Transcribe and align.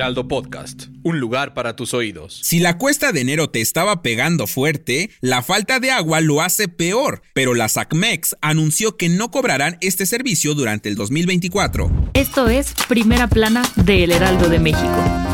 Heraldo 0.00 0.28
Podcast, 0.28 0.84
un 1.02 1.20
lugar 1.20 1.52
para 1.52 1.76
tus 1.76 1.92
oídos. 1.92 2.40
Si 2.42 2.58
la 2.58 2.78
cuesta 2.78 3.12
de 3.12 3.20
enero 3.20 3.50
te 3.50 3.60
estaba 3.60 4.00
pegando 4.00 4.46
fuerte, 4.46 5.10
la 5.20 5.42
falta 5.42 5.78
de 5.78 5.90
agua 5.90 6.22
lo 6.22 6.40
hace 6.40 6.68
peor, 6.68 7.20
pero 7.34 7.52
la 7.52 7.68
SACMEX 7.68 8.34
anunció 8.40 8.96
que 8.96 9.10
no 9.10 9.30
cobrarán 9.30 9.76
este 9.82 10.06
servicio 10.06 10.54
durante 10.54 10.88
el 10.88 10.94
2024. 10.94 12.12
Esto 12.14 12.48
es 12.48 12.72
Primera 12.88 13.28
Plana 13.28 13.60
de 13.76 14.04
El 14.04 14.12
Heraldo 14.12 14.48
de 14.48 14.58
México. 14.58 15.29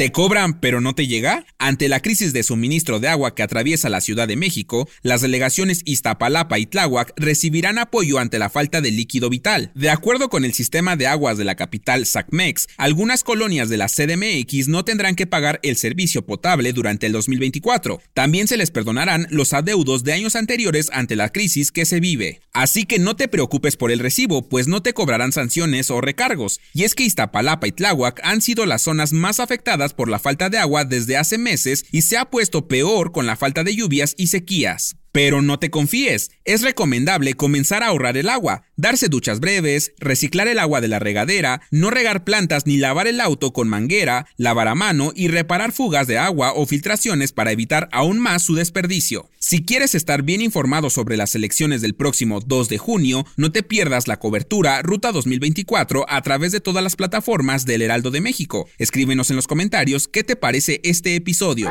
¿Te 0.00 0.12
cobran 0.12 0.60
pero 0.60 0.80
no 0.80 0.94
te 0.94 1.06
llega? 1.06 1.44
Ante 1.58 1.86
la 1.86 2.00
crisis 2.00 2.32
de 2.32 2.42
suministro 2.42 3.00
de 3.00 3.08
agua 3.08 3.34
que 3.34 3.42
atraviesa 3.42 3.90
la 3.90 4.00
Ciudad 4.00 4.26
de 4.26 4.34
México, 4.34 4.88
las 5.02 5.20
delegaciones 5.20 5.82
Iztapalapa 5.84 6.58
y 6.58 6.64
Tláhuac 6.64 7.12
recibirán 7.16 7.76
apoyo 7.76 8.18
ante 8.18 8.38
la 8.38 8.48
falta 8.48 8.80
de 8.80 8.92
líquido 8.92 9.28
vital. 9.28 9.72
De 9.74 9.90
acuerdo 9.90 10.30
con 10.30 10.46
el 10.46 10.54
sistema 10.54 10.96
de 10.96 11.06
aguas 11.06 11.36
de 11.36 11.44
la 11.44 11.54
capital 11.54 12.06
SACMEX, 12.06 12.68
algunas 12.78 13.22
colonias 13.22 13.68
de 13.68 13.76
la 13.76 13.88
CDMX 13.88 14.68
no 14.68 14.86
tendrán 14.86 15.16
que 15.16 15.26
pagar 15.26 15.60
el 15.62 15.76
servicio 15.76 16.24
potable 16.24 16.72
durante 16.72 17.04
el 17.04 17.12
2024. 17.12 18.00
También 18.14 18.48
se 18.48 18.56
les 18.56 18.70
perdonarán 18.70 19.26
los 19.28 19.52
adeudos 19.52 20.02
de 20.02 20.14
años 20.14 20.34
anteriores 20.34 20.88
ante 20.94 21.14
la 21.14 21.28
crisis 21.28 21.72
que 21.72 21.84
se 21.84 22.00
vive. 22.00 22.40
Así 22.54 22.84
que 22.84 22.98
no 22.98 23.16
te 23.16 23.28
preocupes 23.28 23.76
por 23.76 23.90
el 23.90 23.98
recibo, 23.98 24.48
pues 24.48 24.66
no 24.66 24.82
te 24.82 24.94
cobrarán 24.94 25.32
sanciones 25.32 25.90
o 25.90 26.00
recargos. 26.00 26.58
Y 26.72 26.84
es 26.84 26.94
que 26.94 27.04
Iztapalapa 27.04 27.66
y 27.66 27.72
Tláhuac 27.72 28.18
han 28.24 28.40
sido 28.40 28.64
las 28.64 28.80
zonas 28.80 29.12
más 29.12 29.40
afectadas 29.40 29.89
por 29.92 30.08
la 30.08 30.18
falta 30.18 30.48
de 30.48 30.58
agua 30.58 30.84
desde 30.84 31.16
hace 31.16 31.38
meses 31.38 31.84
y 31.90 32.02
se 32.02 32.16
ha 32.16 32.30
puesto 32.30 32.68
peor 32.68 33.12
con 33.12 33.26
la 33.26 33.36
falta 33.36 33.64
de 33.64 33.74
lluvias 33.74 34.14
y 34.16 34.28
sequías. 34.28 34.96
Pero 35.12 35.42
no 35.42 35.58
te 35.58 35.70
confíes, 35.70 36.30
es 36.44 36.62
recomendable 36.62 37.34
comenzar 37.34 37.82
a 37.82 37.88
ahorrar 37.88 38.16
el 38.16 38.28
agua, 38.28 38.62
darse 38.76 39.08
duchas 39.08 39.40
breves, 39.40 39.92
reciclar 39.98 40.46
el 40.46 40.58
agua 40.58 40.80
de 40.80 40.88
la 40.88 41.00
regadera, 41.00 41.62
no 41.70 41.90
regar 41.90 42.22
plantas 42.22 42.66
ni 42.66 42.76
lavar 42.76 43.08
el 43.08 43.20
auto 43.20 43.52
con 43.52 43.68
manguera, 43.68 44.26
lavar 44.36 44.68
a 44.68 44.74
mano 44.74 45.12
y 45.14 45.28
reparar 45.28 45.72
fugas 45.72 46.06
de 46.06 46.18
agua 46.18 46.52
o 46.54 46.64
filtraciones 46.64 47.32
para 47.32 47.50
evitar 47.50 47.88
aún 47.90 48.20
más 48.20 48.42
su 48.42 48.54
desperdicio. 48.54 49.28
Si 49.38 49.64
quieres 49.64 49.94
estar 49.94 50.22
bien 50.22 50.42
informado 50.42 50.90
sobre 50.90 51.16
las 51.16 51.34
elecciones 51.34 51.82
del 51.82 51.94
próximo 51.94 52.40
2 52.40 52.68
de 52.68 52.78
junio, 52.78 53.26
no 53.36 53.50
te 53.50 53.62
pierdas 53.62 54.06
la 54.06 54.18
cobertura 54.18 54.80
Ruta 54.82 55.10
2024 55.10 56.06
a 56.08 56.22
través 56.22 56.52
de 56.52 56.60
todas 56.60 56.84
las 56.84 56.94
plataformas 56.94 57.66
del 57.66 57.82
Heraldo 57.82 58.10
de 58.10 58.20
México. 58.20 58.68
Escríbenos 58.78 59.30
en 59.30 59.36
los 59.36 59.48
comentarios 59.48 60.06
qué 60.06 60.22
te 60.22 60.36
parece 60.36 60.80
este 60.84 61.16
episodio. 61.16 61.68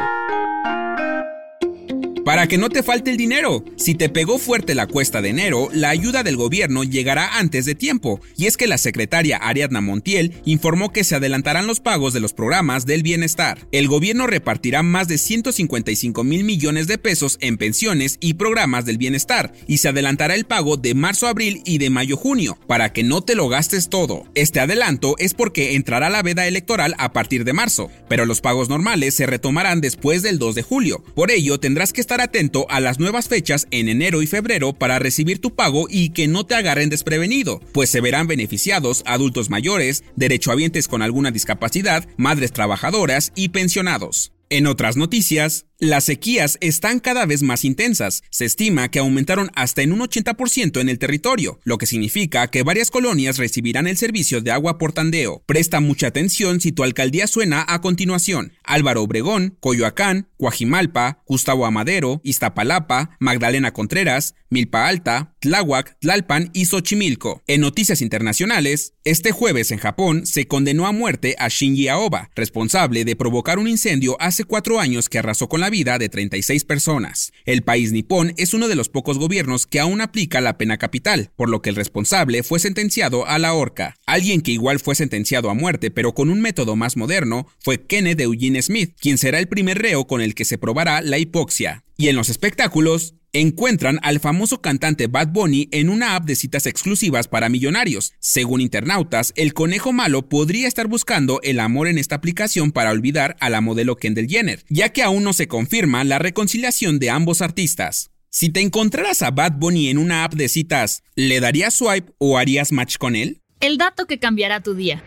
Para 2.29 2.45
que 2.45 2.59
no 2.59 2.69
te 2.69 2.83
falte 2.83 3.09
el 3.09 3.17
dinero, 3.17 3.65
si 3.75 3.95
te 3.95 4.07
pegó 4.07 4.37
fuerte 4.37 4.75
la 4.75 4.85
cuesta 4.85 5.19
de 5.19 5.29
enero, 5.29 5.69
la 5.73 5.89
ayuda 5.89 6.21
del 6.21 6.37
gobierno 6.37 6.83
llegará 6.83 7.39
antes 7.39 7.65
de 7.65 7.73
tiempo, 7.73 8.21
y 8.37 8.45
es 8.45 8.55
que 8.55 8.67
la 8.67 8.77
secretaria 8.77 9.37
Ariadna 9.37 9.81
Montiel 9.81 10.35
informó 10.45 10.93
que 10.93 11.03
se 11.03 11.15
adelantarán 11.15 11.65
los 11.65 11.79
pagos 11.79 12.13
de 12.13 12.19
los 12.19 12.33
programas 12.33 12.85
del 12.85 13.01
bienestar. 13.01 13.65
El 13.71 13.87
gobierno 13.87 14.27
repartirá 14.27 14.83
más 14.83 15.07
de 15.07 15.17
155 15.17 16.23
mil 16.23 16.43
millones 16.43 16.85
de 16.85 16.99
pesos 16.99 17.39
en 17.41 17.57
pensiones 17.57 18.17
y 18.19 18.35
programas 18.35 18.85
del 18.85 18.99
bienestar, 18.99 19.51
y 19.65 19.79
se 19.79 19.89
adelantará 19.89 20.35
el 20.35 20.45
pago 20.45 20.77
de 20.77 20.93
marzo-abril 20.93 21.63
y 21.65 21.79
de 21.79 21.89
mayo-junio, 21.89 22.59
para 22.67 22.93
que 22.93 23.01
no 23.01 23.21
te 23.21 23.33
lo 23.33 23.49
gastes 23.49 23.89
todo. 23.89 24.27
Este 24.35 24.59
adelanto 24.59 25.15
es 25.17 25.33
porque 25.33 25.73
entrará 25.73 26.11
la 26.11 26.21
veda 26.21 26.45
electoral 26.45 26.93
a 26.99 27.11
partir 27.11 27.43
de 27.43 27.53
marzo, 27.53 27.89
pero 28.07 28.27
los 28.27 28.39
pagos 28.39 28.69
normales 28.69 29.15
se 29.15 29.25
retomarán 29.25 29.81
después 29.81 30.21
del 30.21 30.37
2 30.37 30.53
de 30.53 30.61
julio. 30.61 31.03
Por 31.15 31.31
ello, 31.31 31.59
tendrás 31.59 31.91
que 31.91 32.01
estar 32.01 32.18
atento 32.21 32.65
a 32.69 32.79
las 32.79 32.99
nuevas 32.99 33.27
fechas 33.27 33.67
en 33.71 33.89
enero 33.89 34.21
y 34.21 34.27
febrero 34.27 34.73
para 34.73 34.99
recibir 34.99 35.39
tu 35.39 35.55
pago 35.55 35.87
y 35.89 36.09
que 36.09 36.27
no 36.27 36.45
te 36.45 36.55
agarren 36.55 36.89
desprevenido, 36.89 37.59
pues 37.71 37.89
se 37.89 38.01
verán 38.01 38.27
beneficiados 38.27 39.03
adultos 39.05 39.49
mayores, 39.49 40.03
derechohabientes 40.15 40.87
con 40.87 41.01
alguna 41.01 41.31
discapacidad, 41.31 42.07
madres 42.17 42.51
trabajadoras 42.51 43.31
y 43.35 43.49
pensionados. 43.49 44.31
En 44.51 44.65
otras 44.65 44.97
noticias, 44.97 45.67
las 45.77 46.05
sequías 46.05 46.57
están 46.59 46.99
cada 46.99 47.27
vez 47.27 47.43
más 47.43 47.63
intensas. 47.63 48.23
Se 48.31 48.45
estima 48.45 48.89
que 48.89 48.97
aumentaron 48.97 49.51
hasta 49.53 49.83
en 49.83 49.93
un 49.93 49.99
80% 49.99 50.81
en 50.81 50.89
el 50.89 50.97
territorio, 50.97 51.59
lo 51.63 51.77
que 51.77 51.85
significa 51.85 52.49
que 52.49 52.63
varias 52.63 52.89
colonias 52.89 53.37
recibirán 53.37 53.85
el 53.85 53.95
servicio 53.95 54.41
de 54.41 54.49
agua 54.49 54.79
por 54.79 54.91
tandeo. 54.91 55.43
Presta 55.45 55.81
mucha 55.81 56.07
atención 56.07 56.61
si 56.61 56.71
tu 56.71 56.83
alcaldía 56.83 57.27
suena 57.27 57.63
a 57.67 57.79
continuación. 57.79 58.53
Álvaro 58.69 59.03
Obregón, 59.03 59.57
Coyoacán, 59.59 60.27
Coajimalpa, 60.37 61.23
Gustavo 61.27 61.65
Amadero, 61.65 62.21
Iztapalapa, 62.23 63.17
Magdalena 63.19 63.73
Contreras, 63.73 64.35
Milpa 64.49 64.87
Alta, 64.87 65.35
Tláhuac, 65.39 65.97
Tlalpan 65.99 66.49
y 66.53 66.65
Xochimilco. 66.65 67.43
En 67.47 67.61
noticias 67.61 68.01
internacionales, 68.01 68.93
este 69.03 69.31
jueves 69.31 69.71
en 69.71 69.77
Japón 69.77 70.25
se 70.25 70.47
condenó 70.47 70.87
a 70.87 70.91
muerte 70.91 71.35
a 71.39 71.49
Shinji 71.49 71.87
Aoba, 71.87 72.29
responsable 72.35 73.05
de 73.05 73.15
provocar 73.15 73.59
un 73.59 73.67
incendio 73.67 74.17
hace 74.19 74.43
cuatro 74.43 74.79
años 74.79 75.09
que 75.09 75.19
arrasó 75.19 75.49
con 75.49 75.61
la 75.61 75.69
vida 75.69 75.97
de 75.97 76.09
36 76.09 76.63
personas. 76.65 77.31
El 77.45 77.63
país 77.63 77.91
nipón 77.91 78.33
es 78.37 78.53
uno 78.53 78.67
de 78.67 78.75
los 78.75 78.89
pocos 78.89 79.17
gobiernos 79.17 79.67
que 79.67 79.79
aún 79.79 80.01
aplica 80.01 80.41
la 80.41 80.57
pena 80.57 80.77
capital, 80.77 81.31
por 81.35 81.49
lo 81.49 81.61
que 81.61 81.69
el 81.69 81.75
responsable 81.75 82.43
fue 82.43 82.59
sentenciado 82.59 83.27
a 83.27 83.39
la 83.39 83.53
horca. 83.53 83.95
Alguien 84.09 84.41
que 84.41 84.51
igual 84.51 84.79
fue 84.79 84.95
sentenciado 84.95 85.51
a 85.51 85.53
muerte, 85.53 85.91
pero 85.91 86.15
con 86.15 86.31
un 86.31 86.41
método 86.41 86.75
más 86.75 86.97
moderno, 86.97 87.45
fue 87.59 87.85
Kenneth 87.85 88.19
Eugene 88.19 88.59
Smith, 88.59 88.95
quien 88.99 89.19
será 89.19 89.37
el 89.37 89.47
primer 89.47 89.77
reo 89.77 90.07
con 90.07 90.19
el 90.19 90.33
que 90.33 90.45
se 90.45 90.57
probará 90.57 91.01
la 91.01 91.19
hipoxia. 91.19 91.83
Y 91.95 92.07
en 92.07 92.15
los 92.15 92.29
espectáculos, 92.29 93.13
encuentran 93.33 93.99
al 94.01 94.19
famoso 94.19 94.61
cantante 94.61 95.05
Bad 95.05 95.27
Bunny 95.27 95.69
en 95.71 95.89
una 95.89 96.15
app 96.15 96.25
de 96.25 96.35
citas 96.35 96.65
exclusivas 96.65 97.27
para 97.27 97.49
millonarios. 97.49 98.13
Según 98.19 98.61
internautas, 98.61 99.31
el 99.35 99.53
conejo 99.53 99.93
malo 99.93 100.27
podría 100.27 100.67
estar 100.67 100.87
buscando 100.87 101.39
el 101.43 101.59
amor 101.59 101.87
en 101.87 101.99
esta 101.99 102.15
aplicación 102.15 102.71
para 102.71 102.89
olvidar 102.89 103.35
a 103.39 103.51
la 103.51 103.61
modelo 103.61 103.95
Kendall 103.95 104.27
Jenner, 104.27 104.65
ya 104.69 104.89
que 104.89 105.03
aún 105.03 105.23
no 105.23 105.33
se 105.33 105.47
confirma 105.47 106.03
la 106.03 106.17
reconciliación 106.17 106.97
de 106.97 107.11
ambos 107.11 107.43
artistas. 107.43 108.09
Si 108.31 108.49
te 108.49 108.61
encontraras 108.61 109.21
a 109.21 109.29
Bad 109.29 109.59
Bunny 109.59 109.89
en 109.89 109.99
una 109.99 110.23
app 110.23 110.33
de 110.33 110.49
citas, 110.49 111.03
¿le 111.13 111.39
darías 111.39 111.75
swipe 111.75 112.11
o 112.17 112.39
harías 112.39 112.71
match 112.71 112.97
con 112.97 113.15
él? 113.15 113.43
El 113.59 113.77
dato 113.77 114.05
que 114.05 114.19
cambiará 114.19 114.61
tu 114.61 114.73
día. 114.73 115.03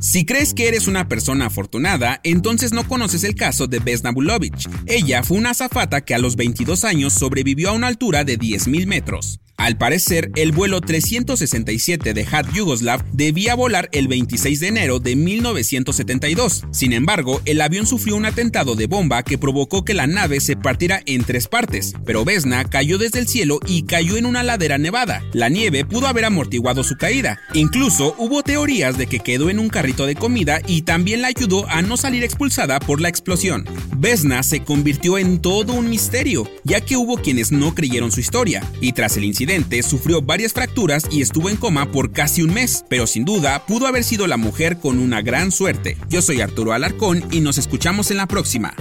Si 0.00 0.24
crees 0.24 0.54
que 0.54 0.66
eres 0.66 0.88
una 0.88 1.08
persona 1.08 1.46
afortunada, 1.46 2.20
entonces 2.24 2.72
no 2.72 2.86
conoces 2.86 3.22
el 3.22 3.34
caso 3.34 3.66
de 3.66 3.78
Vesna 3.78 4.10
Bulovic. 4.10 4.68
Ella 4.86 5.22
fue 5.22 5.38
una 5.38 5.50
azafata 5.50 6.00
que 6.04 6.14
a 6.14 6.18
los 6.18 6.36
22 6.36 6.84
años 6.84 7.12
sobrevivió 7.12 7.70
a 7.70 7.72
una 7.72 7.86
altura 7.86 8.24
de 8.24 8.38
10.000 8.38 8.86
metros. 8.86 9.40
Al 9.66 9.76
parecer, 9.76 10.30
el 10.36 10.52
vuelo 10.52 10.80
367 10.80 12.14
de 12.14 12.24
Hat 12.30 12.46
Yugoslav 12.54 13.04
debía 13.10 13.56
volar 13.56 13.88
el 13.90 14.06
26 14.06 14.60
de 14.60 14.68
enero 14.68 15.00
de 15.00 15.16
1972. 15.16 16.66
Sin 16.70 16.92
embargo, 16.92 17.42
el 17.46 17.60
avión 17.60 17.84
sufrió 17.84 18.14
un 18.14 18.26
atentado 18.26 18.76
de 18.76 18.86
bomba 18.86 19.24
que 19.24 19.38
provocó 19.38 19.84
que 19.84 19.92
la 19.92 20.06
nave 20.06 20.38
se 20.38 20.54
partiera 20.54 21.02
en 21.06 21.24
tres 21.24 21.48
partes, 21.48 21.94
pero 22.04 22.24
Vesna 22.24 22.62
cayó 22.62 22.96
desde 22.96 23.18
el 23.18 23.26
cielo 23.26 23.58
y 23.66 23.82
cayó 23.86 24.16
en 24.16 24.26
una 24.26 24.44
ladera 24.44 24.78
nevada. 24.78 25.24
La 25.32 25.48
nieve 25.48 25.84
pudo 25.84 26.06
haber 26.06 26.26
amortiguado 26.26 26.84
su 26.84 26.96
caída. 26.96 27.40
Incluso 27.52 28.14
hubo 28.18 28.44
teorías 28.44 28.96
de 28.96 29.08
que 29.08 29.18
quedó 29.18 29.50
en 29.50 29.58
un 29.58 29.68
carrito 29.68 30.06
de 30.06 30.14
comida 30.14 30.60
y 30.68 30.82
también 30.82 31.22
la 31.22 31.28
ayudó 31.28 31.68
a 31.68 31.82
no 31.82 31.96
salir 31.96 32.22
expulsada 32.22 32.78
por 32.78 33.00
la 33.00 33.08
explosión. 33.08 33.64
Vesna 33.96 34.44
se 34.44 34.62
convirtió 34.62 35.18
en 35.18 35.40
todo 35.40 35.72
un 35.72 35.90
misterio, 35.90 36.48
ya 36.62 36.80
que 36.80 36.96
hubo 36.96 37.16
quienes 37.16 37.50
no 37.50 37.74
creyeron 37.74 38.12
su 38.12 38.20
historia, 38.20 38.62
y 38.80 38.92
tras 38.92 39.16
el 39.16 39.24
incidente 39.24 39.55
sufrió 39.82 40.22
varias 40.22 40.52
fracturas 40.52 41.06
y 41.10 41.22
estuvo 41.22 41.48
en 41.48 41.56
coma 41.56 41.90
por 41.90 42.12
casi 42.12 42.42
un 42.42 42.52
mes, 42.52 42.84
pero 42.88 43.06
sin 43.06 43.24
duda 43.24 43.64
pudo 43.66 43.86
haber 43.86 44.04
sido 44.04 44.26
la 44.26 44.36
mujer 44.36 44.78
con 44.78 44.98
una 44.98 45.22
gran 45.22 45.50
suerte. 45.50 45.96
Yo 46.08 46.22
soy 46.22 46.40
Arturo 46.40 46.72
Alarcón 46.72 47.24
y 47.30 47.40
nos 47.40 47.58
escuchamos 47.58 48.10
en 48.10 48.18
la 48.18 48.26
próxima. 48.26 48.74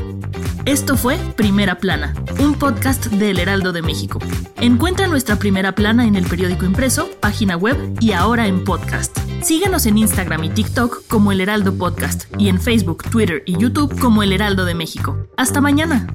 Esto 0.65 0.97
fue 0.97 1.17
Primera 1.35 1.77
Plana, 1.77 2.15
un 2.39 2.55
podcast 2.55 3.05
del 3.05 3.39
Heraldo 3.39 3.71
de 3.71 3.83
México. 3.83 4.19
Encuentra 4.57 5.07
nuestra 5.07 5.37
Primera 5.37 5.75
Plana 5.75 6.07
en 6.07 6.15
el 6.15 6.25
periódico 6.25 6.65
impreso, 6.65 7.09
página 7.19 7.55
web 7.55 7.77
y 8.01 8.13
ahora 8.13 8.47
en 8.47 8.63
podcast. 8.63 9.17
Síguenos 9.43 9.85
en 9.85 9.99
Instagram 9.99 10.43
y 10.43 10.49
TikTok 10.49 11.07
como 11.07 11.31
El 11.31 11.41
Heraldo 11.41 11.77
Podcast 11.77 12.25
y 12.39 12.49
en 12.49 12.59
Facebook, 12.59 13.03
Twitter 13.09 13.43
y 13.45 13.57
YouTube 13.57 13.97
como 13.99 14.23
El 14.23 14.33
Heraldo 14.33 14.65
de 14.65 14.73
México. 14.73 15.27
Hasta 15.37 15.61
mañana. 15.61 16.07